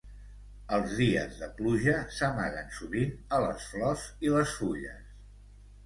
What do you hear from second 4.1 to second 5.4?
i les fulles.